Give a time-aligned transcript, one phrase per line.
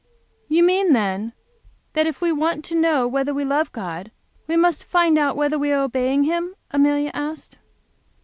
[0.47, 1.31] "You mean, then,
[1.93, 4.09] that if we want to know whether we love God,
[4.47, 7.59] we must find out whether we are obeying Him?" Amelia asked.